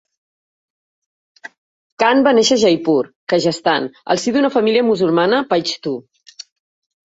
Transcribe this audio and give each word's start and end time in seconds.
Khan 2.05 2.23
va 2.29 2.33
néixer 2.39 2.57
a 2.57 2.61
Jaipur, 2.63 2.97
Rajasthan, 3.35 3.89
al 4.17 4.25
si 4.25 4.35
d'una 4.37 4.53
família 4.59 4.89
musulmana 4.91 5.47
paixtu. 5.57 5.99